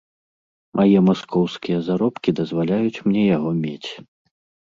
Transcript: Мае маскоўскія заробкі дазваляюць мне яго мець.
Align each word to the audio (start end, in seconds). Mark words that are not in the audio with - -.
Мае 0.79 0.99
маскоўскія 1.09 1.77
заробкі 1.89 2.29
дазваляюць 2.41 3.01
мне 3.09 3.23
яго 3.37 3.51
мець. 3.63 3.91